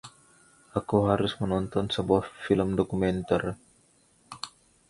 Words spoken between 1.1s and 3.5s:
harus menonton sebuah film dokumenter.